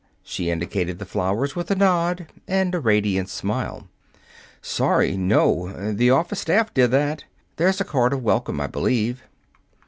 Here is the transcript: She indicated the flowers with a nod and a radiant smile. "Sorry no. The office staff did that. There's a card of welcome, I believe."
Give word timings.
She 0.23 0.49
indicated 0.49 0.97
the 0.97 1.05
flowers 1.05 1.55
with 1.55 1.69
a 1.69 1.75
nod 1.75 2.25
and 2.47 2.73
a 2.73 2.79
radiant 2.79 3.29
smile. 3.29 3.87
"Sorry 4.59 5.15
no. 5.15 5.93
The 5.93 6.09
office 6.09 6.39
staff 6.39 6.73
did 6.73 6.89
that. 6.89 7.25
There's 7.57 7.79
a 7.79 7.83
card 7.85 8.11
of 8.11 8.23
welcome, 8.23 8.59
I 8.59 8.65
believe." 8.65 9.21